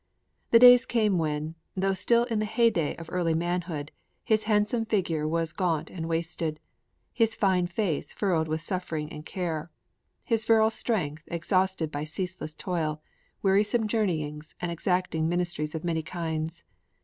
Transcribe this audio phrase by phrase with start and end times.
[0.49, 3.91] The days came when, though still in the heyday of early manhood,
[4.23, 6.59] his handsome figure was gaunt and wasted;
[7.13, 9.69] his fine face furrowed with suffering and care;
[10.23, 12.99] his virile strength exhausted by ceaseless toil,
[13.43, 16.63] wearisome journeyings, and exacting ministries of many kinds.